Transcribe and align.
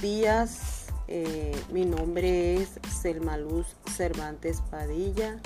días. 0.00 0.86
Eh, 1.08 1.56
mi 1.72 1.84
nombre 1.84 2.56
es 2.56 2.78
Selma 3.00 3.36
Luz 3.36 3.66
Cervantes 3.96 4.60
Padilla. 4.70 5.38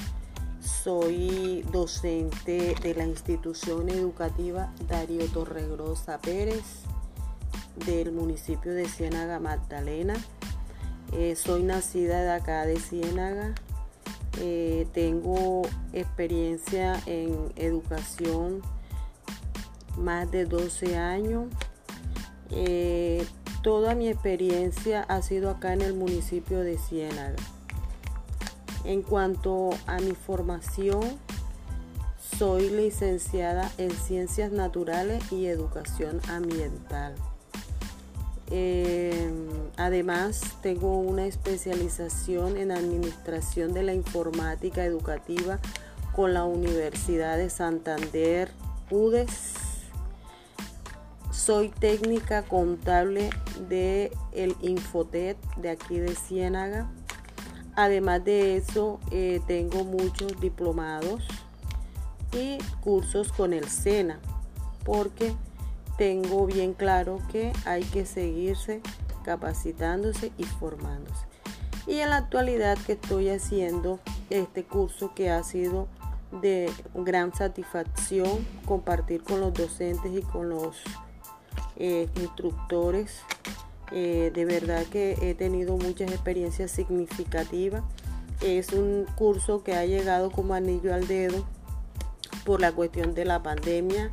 Soy 0.61 1.65
docente 1.73 2.75
de 2.83 2.95
la 2.95 3.07
institución 3.07 3.89
educativa 3.89 4.73
Darío 4.89 5.27
Torregrosa 5.27 6.19
Pérez 6.21 6.83
del 7.87 8.13
municipio 8.13 8.73
de 8.73 8.89
Ciénaga 8.89 9.39
Magdalena. 9.39 10.15
Eh, 11.13 11.35
soy 11.37 11.63
nacida 11.63 12.23
de 12.23 12.33
acá 12.33 12.67
de 12.67 12.79
Ciénaga. 12.79 13.55
Eh, 14.41 14.87
tengo 14.93 15.63
experiencia 15.93 17.01
en 17.07 17.53
educación 17.57 18.61
más 19.97 20.31
de 20.31 20.45
12 20.45 20.97
años. 20.97 21.47
Toda 23.63 23.95
mi 23.95 24.09
experiencia 24.09 25.03
ha 25.03 25.23
sido 25.23 25.51
acá 25.51 25.73
en 25.73 25.83
el 25.83 25.95
municipio 25.95 26.61
de 26.61 26.79
Ciénaga. 26.79 27.37
En 28.85 29.03
cuanto 29.03 29.71
a 29.87 29.99
mi 30.01 30.13
formación, 30.13 31.03
soy 32.39 32.71
licenciada 32.71 33.71
en 33.79 33.93
Ciencias 33.93 34.51
Naturales 34.51 35.31
y 35.31 35.47
Educación 35.47 36.21
Ambiental. 36.29 37.15
Eh, 38.51 39.31
además, 39.77 40.41
tengo 40.61 40.99
una 40.99 41.27
especialización 41.27 42.57
en 42.57 42.73
Administración 42.73 43.73
de 43.73 43.85
la 43.85 43.95
Informática 43.95 44.85
Educativa 44.85 45.61
con 46.15 46.35
la 46.35 46.45
Universidad 46.45 47.39
de 47.39 47.49
Santander, 47.49 48.51
UDES 48.91 49.62
soy 51.45 51.71
técnica 51.71 52.45
contable 52.45 53.31
de 53.69 54.13
Infotet 54.61 55.37
de 55.57 55.71
aquí 55.71 55.99
de 55.99 56.15
Ciénaga. 56.15 56.89
Además 57.75 58.25
de 58.25 58.57
eso, 58.57 59.01
eh, 59.11 59.41
tengo 59.49 59.83
muchos 59.83 60.41
diplomados 60.41 61.27
y 62.33 62.59
cursos 62.81 63.33
con 63.33 63.53
el 63.53 63.69
SENA, 63.69 64.21
porque 64.85 65.35
tengo 65.99 66.47
bien 66.47 66.75
claro 66.75 67.19
que 67.33 67.53
hay 67.65 67.83
que 67.83 68.07
seguirse 68.07 68.81
capacitándose 69.25 70.31
y 70.39 70.45
formándose. 70.45 71.27
Y 71.89 71.99
en 71.99 72.11
la 72.11 72.19
actualidad 72.19 72.79
que 72.87 72.93
estoy 72.93 73.31
haciendo 73.31 73.99
este 74.31 74.63
curso 74.63 75.13
que 75.13 75.31
ha 75.31 75.43
sido 75.43 75.89
de 76.41 76.71
gran 76.95 77.35
satisfacción 77.35 78.47
compartir 78.65 79.25
con 79.25 79.41
los 79.41 79.53
docentes 79.53 80.13
y 80.17 80.23
con 80.23 80.49
los 80.49 80.77
eh, 81.77 82.09
instructores. 82.17 83.21
Eh, 83.91 84.31
de 84.35 84.45
verdad 84.45 84.85
que 84.87 85.19
he 85.21 85.35
tenido 85.35 85.77
muchas 85.77 86.11
experiencias 86.11 86.71
significativas. 86.71 87.83
Es 88.41 88.73
un 88.73 89.07
curso 89.17 89.63
que 89.63 89.75
ha 89.75 89.85
llegado 89.85 90.31
como 90.31 90.55
anillo 90.55 90.95
al 90.95 91.07
dedo 91.07 91.45
por 92.45 92.61
la 92.61 92.73
cuestión 92.73 93.15
de 93.15 93.25
la 93.25 93.43
pandemia, 93.43 94.11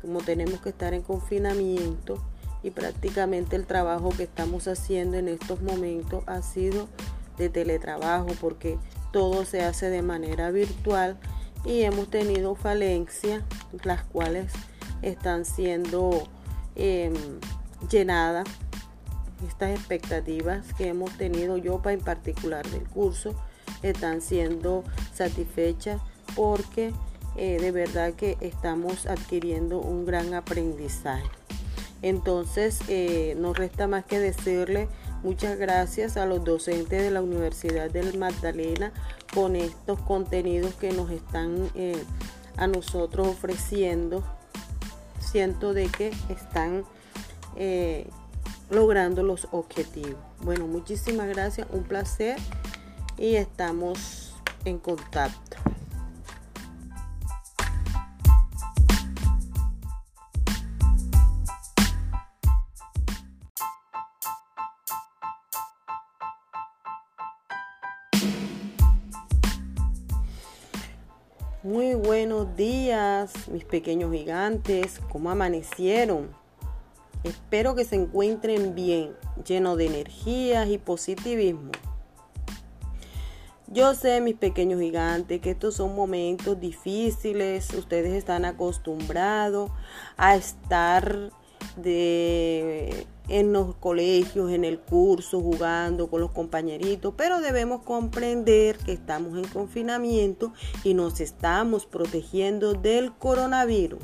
como 0.00 0.20
tenemos 0.20 0.60
que 0.60 0.70
estar 0.70 0.94
en 0.94 1.02
confinamiento 1.02 2.22
y 2.62 2.70
prácticamente 2.70 3.56
el 3.56 3.66
trabajo 3.66 4.10
que 4.10 4.24
estamos 4.24 4.68
haciendo 4.68 5.16
en 5.16 5.28
estos 5.28 5.62
momentos 5.62 6.24
ha 6.26 6.42
sido 6.42 6.88
de 7.36 7.48
teletrabajo 7.48 8.28
porque 8.40 8.78
todo 9.12 9.44
se 9.44 9.62
hace 9.62 9.90
de 9.90 10.02
manera 10.02 10.50
virtual 10.50 11.16
y 11.64 11.82
hemos 11.82 12.08
tenido 12.08 12.54
falencias 12.54 13.42
las 13.84 14.02
cuales 14.04 14.52
están 15.02 15.44
siendo 15.44 16.28
Em, 16.78 17.12
llenada 17.90 18.44
estas 19.46 19.70
expectativas 19.70 20.72
que 20.74 20.88
hemos 20.88 21.10
tenido 21.18 21.56
yo 21.56 21.80
en 21.86 22.00
particular 22.00 22.64
del 22.68 22.84
curso 22.88 23.34
están 23.82 24.20
siendo 24.20 24.84
satisfechas 25.12 26.00
porque 26.36 26.92
eh, 27.36 27.58
de 27.60 27.70
verdad 27.72 28.14
que 28.14 28.36
estamos 28.40 29.06
adquiriendo 29.06 29.80
un 29.80 30.06
gran 30.06 30.34
aprendizaje. 30.34 31.28
Entonces, 32.00 32.80
eh, 32.88 33.34
no 33.38 33.54
resta 33.54 33.88
más 33.88 34.04
que 34.04 34.20
decirle 34.20 34.88
muchas 35.24 35.58
gracias 35.58 36.16
a 36.16 36.26
los 36.26 36.44
docentes 36.44 37.02
de 37.02 37.10
la 37.10 37.22
Universidad 37.22 37.90
del 37.90 38.18
Magdalena 38.18 38.92
con 39.34 39.56
estos 39.56 40.00
contenidos 40.00 40.74
que 40.74 40.92
nos 40.92 41.10
están 41.10 41.70
eh, 41.74 42.00
a 42.56 42.68
nosotros 42.68 43.26
ofreciendo 43.26 44.22
siento 45.30 45.74
de 45.74 45.88
que 45.88 46.12
están 46.28 46.84
eh, 47.56 48.06
logrando 48.70 49.22
los 49.22 49.48
objetivos. 49.50 50.20
Bueno, 50.40 50.66
muchísimas 50.66 51.28
gracias, 51.28 51.66
un 51.70 51.84
placer 51.84 52.38
y 53.16 53.36
estamos 53.36 54.34
en 54.64 54.78
contacto. 54.78 55.47
Buenos 72.18 72.56
días, 72.56 73.30
mis 73.48 73.64
pequeños 73.64 74.12
gigantes. 74.12 75.00
¿Cómo 75.08 75.30
amanecieron? 75.30 76.30
Espero 77.22 77.76
que 77.76 77.84
se 77.84 77.94
encuentren 77.94 78.74
bien, 78.74 79.12
llenos 79.46 79.78
de 79.78 79.86
energías 79.86 80.68
y 80.68 80.78
positivismo. 80.78 81.70
Yo 83.68 83.94
sé, 83.94 84.20
mis 84.20 84.34
pequeños 84.34 84.80
gigantes, 84.80 85.40
que 85.40 85.52
estos 85.52 85.76
son 85.76 85.94
momentos 85.94 86.58
difíciles. 86.58 87.72
Ustedes 87.72 88.14
están 88.14 88.44
acostumbrados 88.44 89.70
a 90.16 90.34
estar 90.34 91.30
de 91.76 92.97
en 93.28 93.52
los 93.52 93.74
colegios, 93.76 94.50
en 94.50 94.64
el 94.64 94.78
curso, 94.78 95.40
jugando 95.40 96.08
con 96.08 96.20
los 96.20 96.30
compañeritos, 96.30 97.14
pero 97.16 97.40
debemos 97.40 97.82
comprender 97.82 98.78
que 98.78 98.92
estamos 98.92 99.36
en 99.38 99.46
confinamiento 99.48 100.52
y 100.82 100.94
nos 100.94 101.20
estamos 101.20 101.86
protegiendo 101.86 102.72
del 102.72 103.12
coronavirus. 103.12 104.00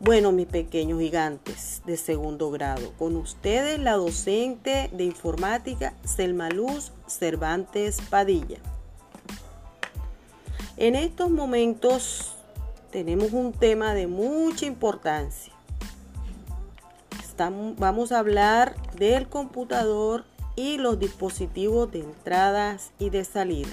Bueno, 0.00 0.30
mis 0.30 0.46
pequeños 0.46 1.00
gigantes 1.00 1.82
de 1.84 1.96
segundo 1.96 2.52
grado, 2.52 2.92
con 2.98 3.16
ustedes 3.16 3.80
la 3.80 3.94
docente 3.94 4.90
de 4.92 5.04
informática 5.04 5.94
Selma 6.04 6.50
Luz 6.50 6.92
Cervantes 7.08 7.98
Padilla. 8.08 8.58
En 10.76 10.94
estos 10.94 11.30
momentos 11.30 12.36
tenemos 12.92 13.32
un 13.32 13.52
tema 13.52 13.94
de 13.94 14.06
mucha 14.06 14.66
importancia 14.66 15.57
vamos 17.76 18.12
a 18.12 18.18
hablar 18.18 18.74
del 18.96 19.28
computador 19.28 20.24
y 20.56 20.76
los 20.78 20.98
dispositivos 20.98 21.90
de 21.92 22.00
entradas 22.00 22.92
y 22.98 23.10
de 23.10 23.24
salida. 23.24 23.70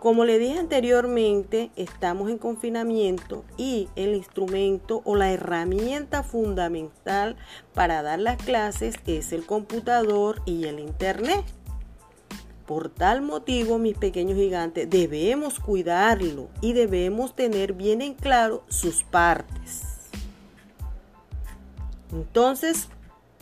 Como 0.00 0.24
le 0.24 0.38
dije 0.38 0.58
anteriormente, 0.58 1.70
estamos 1.76 2.30
en 2.30 2.38
confinamiento 2.38 3.44
y 3.58 3.88
el 3.96 4.14
instrumento 4.14 5.02
o 5.04 5.14
la 5.14 5.30
herramienta 5.30 6.22
fundamental 6.22 7.36
para 7.74 8.00
dar 8.02 8.18
las 8.18 8.38
clases 8.42 8.96
es 9.06 9.32
el 9.32 9.44
computador 9.44 10.40
y 10.46 10.64
el 10.64 10.80
internet. 10.80 11.44
Por 12.64 12.88
tal 12.88 13.20
motivo, 13.20 13.78
mis 13.78 13.98
pequeños 13.98 14.38
gigantes, 14.38 14.88
debemos 14.88 15.60
cuidarlo 15.60 16.48
y 16.62 16.72
debemos 16.72 17.36
tener 17.36 17.74
bien 17.74 18.00
en 18.00 18.14
claro 18.14 18.64
sus 18.68 19.02
partes. 19.02 19.89
Entonces, 22.12 22.88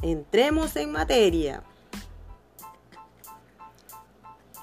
entremos 0.02 0.76
en 0.76 0.92
materia. 0.92 1.62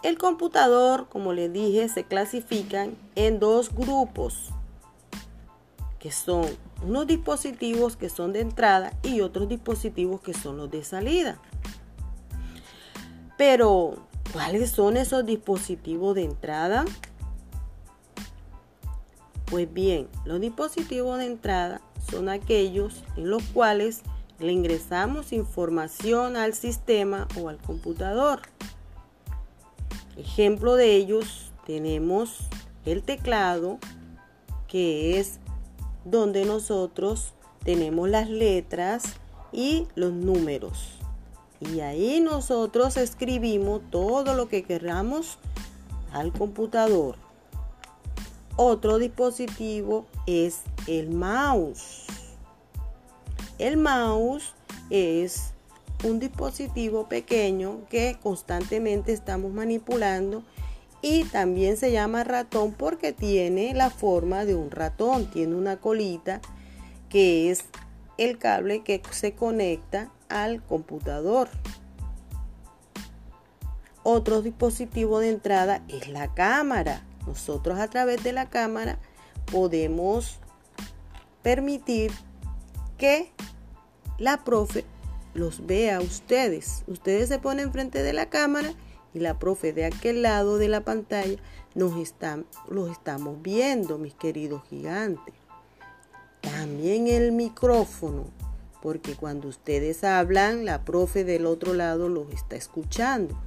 El 0.03 0.17
computador, 0.19 1.07
como 1.09 1.33
les 1.33 1.51
dije, 1.51 1.89
se 1.89 2.03
clasifican 2.03 2.95
en 3.15 3.39
dos 3.39 3.73
grupos, 3.73 4.51
que 5.97 6.11
son 6.11 6.45
unos 6.83 7.07
dispositivos 7.07 7.97
que 7.97 8.09
son 8.09 8.31
de 8.31 8.41
entrada 8.41 8.93
y 9.01 9.21
otros 9.21 9.49
dispositivos 9.49 10.21
que 10.21 10.35
son 10.35 10.57
los 10.57 10.69
de 10.69 10.83
salida. 10.83 11.39
Pero, 13.37 13.95
¿cuáles 14.31 14.69
son 14.69 14.95
esos 14.97 15.25
dispositivos 15.25 16.13
de 16.13 16.25
entrada? 16.25 16.85
Pues 19.55 19.73
bien, 19.73 20.09
los 20.25 20.41
dispositivos 20.41 21.17
de 21.17 21.27
entrada 21.27 21.79
son 22.11 22.27
aquellos 22.27 23.05
en 23.15 23.29
los 23.29 23.41
cuales 23.41 24.01
le 24.37 24.51
ingresamos 24.51 25.31
información 25.31 26.35
al 26.35 26.53
sistema 26.53 27.25
o 27.39 27.47
al 27.47 27.57
computador. 27.59 28.41
Ejemplo 30.17 30.75
de 30.75 30.97
ellos 30.97 31.53
tenemos 31.65 32.49
el 32.83 33.01
teclado, 33.01 33.79
que 34.67 35.21
es 35.21 35.39
donde 36.03 36.43
nosotros 36.43 37.33
tenemos 37.63 38.09
las 38.09 38.29
letras 38.29 39.03
y 39.53 39.87
los 39.95 40.11
números. 40.11 40.99
Y 41.61 41.79
ahí 41.79 42.19
nosotros 42.19 42.97
escribimos 42.97 43.79
todo 43.89 44.33
lo 44.33 44.49
que 44.49 44.65
queramos 44.65 45.37
al 46.11 46.33
computador. 46.33 47.24
Otro 48.57 48.99
dispositivo 48.99 50.05
es 50.27 50.61
el 50.87 51.09
mouse. 51.09 52.05
El 53.57 53.77
mouse 53.77 54.53
es 54.89 55.53
un 56.03 56.19
dispositivo 56.19 57.09
pequeño 57.09 57.85
que 57.89 58.17
constantemente 58.21 59.11
estamos 59.11 59.51
manipulando 59.51 60.43
y 61.01 61.23
también 61.25 61.77
se 61.77 61.91
llama 61.91 62.23
ratón 62.23 62.73
porque 62.73 63.13
tiene 63.13 63.73
la 63.73 63.89
forma 63.89 64.45
de 64.45 64.55
un 64.55 64.71
ratón, 64.71 65.29
tiene 65.29 65.55
una 65.55 65.77
colita 65.77 66.41
que 67.09 67.51
es 67.51 67.65
el 68.17 68.37
cable 68.37 68.83
que 68.83 69.01
se 69.11 69.33
conecta 69.33 70.11
al 70.29 70.63
computador. 70.63 71.49
Otro 74.03 74.41
dispositivo 74.41 75.19
de 75.19 75.29
entrada 75.29 75.81
es 75.87 76.07
la 76.07 76.33
cámara. 76.33 77.04
Nosotros 77.27 77.79
a 77.79 77.89
través 77.89 78.23
de 78.23 78.33
la 78.33 78.49
cámara 78.49 78.99
podemos 79.51 80.39
permitir 81.41 82.11
que 82.97 83.31
la 84.17 84.43
profe 84.43 84.85
los 85.33 85.65
vea 85.65 85.97
a 85.97 86.01
ustedes. 86.01 86.83
Ustedes 86.87 87.29
se 87.29 87.39
ponen 87.39 87.71
frente 87.71 88.01
de 88.01 88.13
la 88.13 88.29
cámara 88.29 88.73
y 89.13 89.19
la 89.19 89.37
profe 89.37 89.73
de 89.73 89.85
aquel 89.85 90.21
lado 90.21 90.57
de 90.57 90.69
la 90.69 90.81
pantalla 90.81 91.37
nos 91.73 91.97
están, 91.97 92.45
los 92.69 92.89
estamos 92.89 93.41
viendo, 93.41 93.97
mis 93.97 94.13
queridos 94.13 94.63
gigantes. 94.69 95.35
También 96.41 97.07
el 97.07 97.31
micrófono, 97.31 98.25
porque 98.81 99.15
cuando 99.15 99.47
ustedes 99.49 100.03
hablan, 100.03 100.63
la 100.63 100.85
profe 100.85 101.23
del 101.23 101.45
otro 101.45 101.73
lado 101.73 102.07
los 102.07 102.31
está 102.31 102.55
escuchando. 102.55 103.37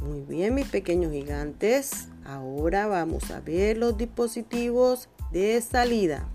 Muy 0.00 0.22
bien, 0.22 0.54
mis 0.54 0.66
pequeños 0.66 1.12
gigantes. 1.12 2.08
Ahora 2.24 2.86
vamos 2.86 3.30
a 3.30 3.40
ver 3.40 3.76
los 3.76 3.98
dispositivos 3.98 5.10
de 5.30 5.60
salida. 5.60 6.26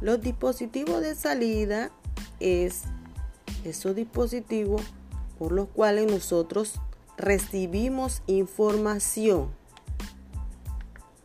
Los 0.00 0.22
dispositivos 0.22 1.02
de 1.02 1.14
salida 1.14 1.90
es 2.40 2.84
esos 3.64 3.94
dispositivos 3.94 4.82
por 5.38 5.52
los 5.52 5.68
cuales 5.68 6.10
nosotros 6.10 6.80
recibimos 7.18 8.22
información. 8.26 9.50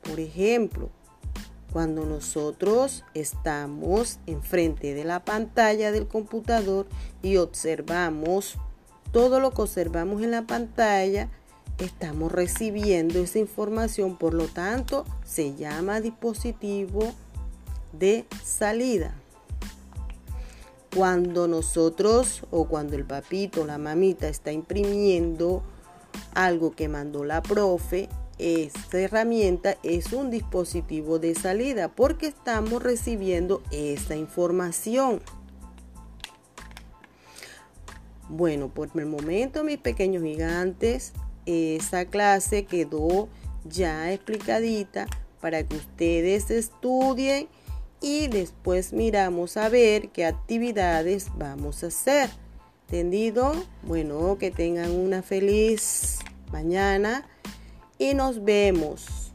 Por 0.03 0.19
ejemplo, 0.19 0.89
cuando 1.71 2.05
nosotros 2.05 3.05
estamos 3.13 4.19
enfrente 4.25 4.93
de 4.93 5.05
la 5.05 5.23
pantalla 5.23 5.91
del 5.91 6.07
computador 6.07 6.87
y 7.21 7.37
observamos 7.37 8.57
todo 9.11 9.39
lo 9.39 9.51
que 9.51 9.61
observamos 9.61 10.21
en 10.21 10.31
la 10.31 10.43
pantalla, 10.43 11.29
estamos 11.77 12.31
recibiendo 12.31 13.19
esa 13.19 13.39
información, 13.39 14.17
por 14.17 14.33
lo 14.33 14.47
tanto, 14.47 15.05
se 15.25 15.55
llama 15.55 16.01
dispositivo 16.01 17.13
de 17.93 18.25
salida. 18.43 19.15
Cuando 20.95 21.47
nosotros 21.47 22.43
o 22.49 22.67
cuando 22.67 22.95
el 22.95 23.05
papito 23.05 23.61
o 23.61 23.65
la 23.65 23.77
mamita 23.77 24.27
está 24.27 24.51
imprimiendo 24.51 25.61
algo 26.33 26.71
que 26.71 26.87
mandó 26.87 27.23
la 27.23 27.43
profe, 27.43 28.09
esta 28.39 28.99
herramienta 28.99 29.77
es 29.83 30.13
un 30.13 30.29
dispositivo 30.29 31.17
de 31.19 31.33
salida 31.35 31.89
porque 31.89 32.27
estamos 32.27 32.81
recibiendo 32.83 33.61
esta 33.71 34.15
información. 34.15 35.21
Bueno, 38.29 38.69
por 38.69 38.89
el 38.95 39.05
momento 39.05 39.63
mis 39.63 39.77
pequeños 39.77 40.23
gigantes, 40.23 41.13
esa 41.45 42.05
clase 42.05 42.65
quedó 42.65 43.29
ya 43.63 44.11
explicadita 44.11 45.07
para 45.39 45.63
que 45.63 45.77
ustedes 45.77 46.51
estudien 46.51 47.47
y 48.01 48.27
después 48.27 48.93
miramos 48.93 49.57
a 49.57 49.69
ver 49.69 50.09
qué 50.09 50.25
actividades 50.25 51.27
vamos 51.37 51.83
a 51.83 51.87
hacer. 51.87 52.29
¿Entendido? 52.87 53.53
Bueno, 53.83 54.37
que 54.37 54.51
tengan 54.51 54.91
una 54.91 55.21
feliz 55.21 56.19
mañana 56.51 57.27
y 57.97 58.13
nos 58.13 58.43
vemos. 58.43 59.26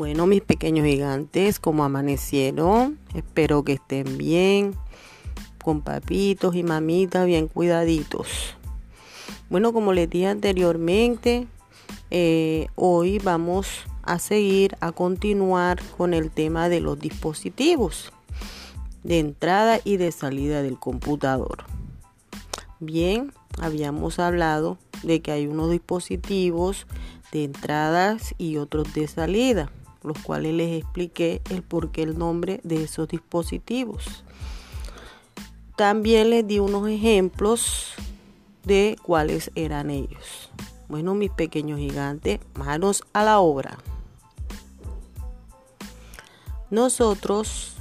Bueno, 0.00 0.26
mis 0.26 0.40
pequeños 0.40 0.86
gigantes, 0.86 1.60
como 1.60 1.84
amanecieron, 1.84 2.98
espero 3.14 3.64
que 3.64 3.74
estén 3.74 4.16
bien, 4.16 4.74
con 5.62 5.82
papitos 5.82 6.56
y 6.56 6.62
mamitas 6.62 7.26
bien 7.26 7.48
cuidaditos. 7.48 8.56
Bueno, 9.50 9.74
como 9.74 9.92
les 9.92 10.08
dije 10.08 10.28
anteriormente, 10.28 11.46
eh, 12.10 12.68
hoy 12.76 13.18
vamos 13.18 13.68
a 14.02 14.18
seguir, 14.18 14.74
a 14.80 14.92
continuar 14.92 15.82
con 15.98 16.14
el 16.14 16.30
tema 16.30 16.70
de 16.70 16.80
los 16.80 16.98
dispositivos 16.98 18.10
de 19.02 19.18
entrada 19.18 19.80
y 19.84 19.98
de 19.98 20.12
salida 20.12 20.62
del 20.62 20.78
computador. 20.78 21.64
Bien, 22.78 23.34
habíamos 23.60 24.18
hablado 24.18 24.78
de 25.02 25.20
que 25.20 25.30
hay 25.30 25.46
unos 25.46 25.70
dispositivos 25.70 26.86
de 27.32 27.44
entradas 27.44 28.34
y 28.38 28.56
otros 28.56 28.94
de 28.94 29.06
salida, 29.06 29.70
los 30.02 30.18
cuales 30.18 30.54
les 30.54 30.82
expliqué 30.82 31.42
el 31.50 31.62
por 31.62 31.90
qué 31.90 32.02
el 32.02 32.18
nombre 32.18 32.60
de 32.64 32.84
esos 32.84 33.08
dispositivos. 33.08 34.24
También 35.76 36.30
les 36.30 36.46
di 36.46 36.58
unos 36.58 36.88
ejemplos 36.88 37.92
de 38.64 38.96
cuáles 39.02 39.50
eran 39.54 39.90
ellos. 39.90 40.50
Bueno, 40.88 41.14
mis 41.14 41.30
pequeños 41.30 41.78
gigantes, 41.78 42.40
manos 42.54 43.04
a 43.12 43.24
la 43.24 43.40
obra. 43.40 43.78
Nosotros 46.70 47.76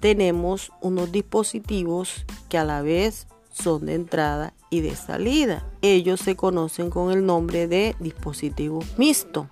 tenemos 0.00 0.72
unos 0.80 1.12
dispositivos 1.12 2.24
que 2.48 2.58
a 2.58 2.64
la 2.64 2.82
vez 2.82 3.26
son 3.52 3.86
de 3.86 3.94
entrada 3.94 4.54
y 4.70 4.80
de 4.80 4.94
salida. 4.94 5.64
Ellos 5.82 6.20
se 6.20 6.36
conocen 6.36 6.90
con 6.90 7.10
el 7.12 7.24
nombre 7.24 7.66
de 7.66 7.96
dispositivo 8.00 8.80
mixto. 8.96 9.48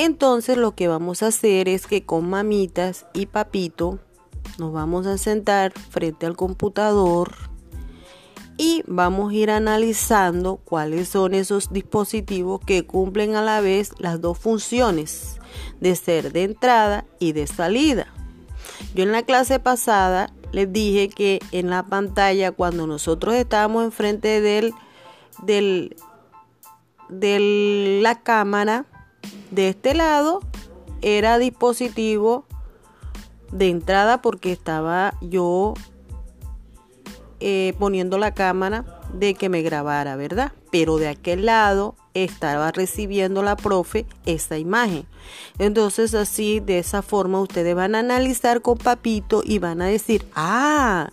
Entonces 0.00 0.56
lo 0.56 0.76
que 0.76 0.86
vamos 0.86 1.24
a 1.24 1.26
hacer 1.26 1.68
es 1.68 1.88
que 1.88 2.06
con 2.06 2.30
mamitas 2.30 3.06
y 3.14 3.26
papito 3.26 3.98
nos 4.56 4.72
vamos 4.72 5.08
a 5.08 5.18
sentar 5.18 5.72
frente 5.72 6.24
al 6.24 6.36
computador 6.36 7.34
y 8.56 8.84
vamos 8.86 9.32
a 9.32 9.34
ir 9.34 9.50
analizando 9.50 10.60
cuáles 10.64 11.08
son 11.08 11.34
esos 11.34 11.72
dispositivos 11.72 12.60
que 12.64 12.86
cumplen 12.86 13.34
a 13.34 13.42
la 13.42 13.60
vez 13.60 13.90
las 13.98 14.20
dos 14.20 14.38
funciones 14.38 15.40
de 15.80 15.96
ser 15.96 16.32
de 16.32 16.44
entrada 16.44 17.04
y 17.18 17.32
de 17.32 17.48
salida. 17.48 18.06
Yo 18.94 19.02
en 19.02 19.10
la 19.10 19.24
clase 19.24 19.58
pasada 19.58 20.32
les 20.52 20.72
dije 20.72 21.08
que 21.08 21.40
en 21.50 21.70
la 21.70 21.82
pantalla 21.82 22.52
cuando 22.52 22.86
nosotros 22.86 23.34
estábamos 23.34 23.82
enfrente 23.82 24.40
del, 24.40 24.72
de 27.08 27.98
la 28.00 28.22
cámara 28.22 28.86
de 29.50 29.68
este 29.68 29.94
lado 29.94 30.40
era 31.02 31.38
dispositivo 31.38 32.44
de 33.52 33.68
entrada 33.68 34.20
porque 34.20 34.52
estaba 34.52 35.14
yo 35.20 35.74
eh, 37.40 37.74
poniendo 37.78 38.18
la 38.18 38.34
cámara 38.34 38.84
de 39.12 39.34
que 39.34 39.48
me 39.48 39.62
grabara, 39.62 40.16
¿verdad? 40.16 40.52
Pero 40.70 40.98
de 40.98 41.08
aquel 41.08 41.46
lado 41.46 41.94
estaba 42.14 42.72
recibiendo 42.72 43.42
la 43.42 43.56
profe 43.56 44.06
esa 44.26 44.58
imagen. 44.58 45.06
Entonces 45.58 46.14
así, 46.14 46.60
de 46.60 46.78
esa 46.78 47.02
forma, 47.02 47.40
ustedes 47.40 47.74
van 47.74 47.94
a 47.94 48.00
analizar 48.00 48.60
con 48.60 48.76
papito 48.76 49.42
y 49.44 49.58
van 49.58 49.80
a 49.82 49.86
decir, 49.86 50.26
ah, 50.34 51.10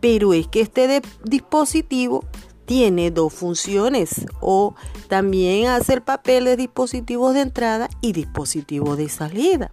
pero 0.00 0.32
es 0.34 0.48
que 0.48 0.60
este 0.60 1.02
dispositivo 1.24 2.24
tiene 2.70 3.10
dos 3.10 3.34
funciones 3.34 4.26
o 4.40 4.76
también 5.08 5.66
hace 5.66 5.94
el 5.94 6.02
papel 6.02 6.44
de 6.44 6.56
dispositivos 6.56 7.34
de 7.34 7.40
entrada 7.40 7.90
y 8.00 8.12
dispositivos 8.12 8.96
de 8.96 9.08
salida. 9.08 9.72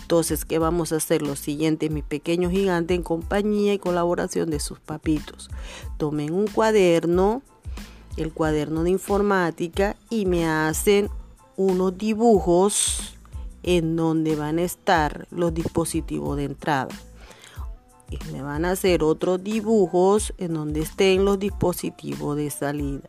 Entonces, 0.00 0.46
¿qué 0.46 0.58
vamos 0.58 0.90
a 0.92 0.96
hacer? 0.96 1.20
Lo 1.20 1.36
siguiente, 1.36 1.90
mi 1.90 2.00
pequeño 2.00 2.48
gigante 2.48 2.94
en 2.94 3.02
compañía 3.02 3.74
y 3.74 3.78
colaboración 3.78 4.48
de 4.48 4.60
sus 4.60 4.80
papitos. 4.80 5.50
Tomen 5.98 6.32
un 6.32 6.46
cuaderno, 6.46 7.42
el 8.16 8.32
cuaderno 8.32 8.82
de 8.82 8.92
informática 8.92 9.94
y 10.08 10.24
me 10.24 10.48
hacen 10.48 11.10
unos 11.58 11.98
dibujos 11.98 13.14
en 13.62 13.94
donde 13.94 14.36
van 14.36 14.58
a 14.58 14.62
estar 14.62 15.28
los 15.30 15.52
dispositivos 15.52 16.38
de 16.38 16.44
entrada. 16.44 16.88
Y 18.10 18.18
me 18.32 18.42
van 18.42 18.64
a 18.64 18.72
hacer 18.72 19.02
otros 19.02 19.42
dibujos 19.42 20.32
en 20.38 20.54
donde 20.54 20.80
estén 20.80 21.24
los 21.24 21.38
dispositivos 21.38 22.36
de 22.36 22.50
salida. 22.50 23.08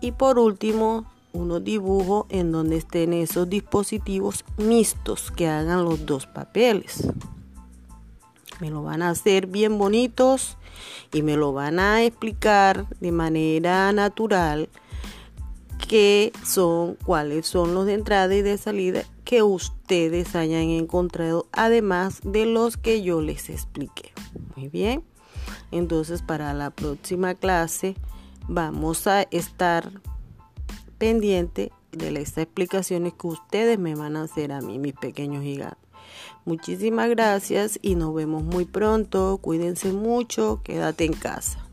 Y 0.00 0.12
por 0.12 0.38
último, 0.38 1.06
unos 1.32 1.64
dibujos 1.64 2.26
en 2.28 2.52
donde 2.52 2.76
estén 2.76 3.12
esos 3.12 3.48
dispositivos 3.48 4.44
mixtos 4.56 5.30
que 5.30 5.48
hagan 5.48 5.84
los 5.84 6.06
dos 6.06 6.26
papeles. 6.26 7.08
Me 8.60 8.70
lo 8.70 8.82
van 8.82 9.02
a 9.02 9.10
hacer 9.10 9.46
bien 9.46 9.78
bonitos 9.78 10.56
y 11.12 11.22
me 11.22 11.36
lo 11.36 11.52
van 11.52 11.80
a 11.80 12.04
explicar 12.04 12.86
de 13.00 13.10
manera 13.12 13.92
natural 13.92 14.68
qué 15.86 16.32
son, 16.44 16.96
cuáles 17.04 17.46
son 17.46 17.74
los 17.74 17.86
de 17.86 17.94
entrada 17.94 18.34
y 18.34 18.42
de 18.42 18.58
salida 18.58 19.04
que 19.24 19.42
ustedes 19.42 20.34
hayan 20.34 20.70
encontrado, 20.70 21.46
además 21.52 22.20
de 22.24 22.46
los 22.46 22.76
que 22.76 23.02
yo 23.02 23.20
les 23.20 23.50
expliqué. 23.50 24.12
Muy 24.56 24.68
bien. 24.68 25.04
Entonces, 25.70 26.22
para 26.22 26.54
la 26.54 26.70
próxima 26.70 27.34
clase 27.34 27.96
vamos 28.46 29.06
a 29.06 29.22
estar 29.22 29.90
pendiente 30.98 31.72
de 31.92 32.10
las 32.10 32.36
explicaciones 32.38 33.14
que 33.14 33.26
ustedes 33.26 33.78
me 33.78 33.94
van 33.94 34.16
a 34.16 34.22
hacer 34.22 34.52
a 34.52 34.60
mí, 34.60 34.78
mis 34.78 34.94
pequeños 34.94 35.42
gigantes. 35.42 35.78
Muchísimas 36.44 37.08
gracias 37.08 37.78
y 37.80 37.94
nos 37.94 38.14
vemos 38.14 38.42
muy 38.42 38.66
pronto. 38.66 39.38
Cuídense 39.40 39.92
mucho, 39.92 40.60
quédate 40.62 41.04
en 41.04 41.14
casa. 41.14 41.63